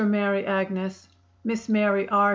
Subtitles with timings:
[0.09, 1.07] Mary Agnes,
[1.43, 2.29] Miss Mary R.